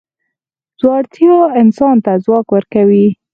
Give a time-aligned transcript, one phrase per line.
[0.79, 3.07] زړورتیا انسان ته ځواک ورکوي.